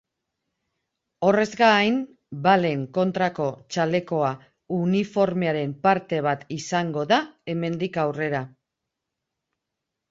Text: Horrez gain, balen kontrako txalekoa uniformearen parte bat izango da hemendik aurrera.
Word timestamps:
Horrez 1.27 1.49
gain, 1.59 1.99
balen 2.47 2.85
kontrako 2.97 3.51
txalekoa 3.75 4.33
uniformearen 4.79 5.79
parte 5.87 6.21
bat 6.31 6.51
izango 6.61 7.07
da 7.15 7.23
hemendik 7.55 8.03
aurrera. 8.09 8.43